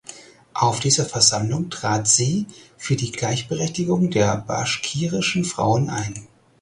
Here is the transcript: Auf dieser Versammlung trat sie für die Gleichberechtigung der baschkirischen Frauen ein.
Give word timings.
Auf 0.55 0.79
dieser 0.79 1.05
Versammlung 1.05 1.69
trat 1.69 2.07
sie 2.07 2.47
für 2.75 2.95
die 2.95 3.11
Gleichberechtigung 3.11 4.09
der 4.09 4.35
baschkirischen 4.35 5.45
Frauen 5.45 5.91
ein. 5.91 6.27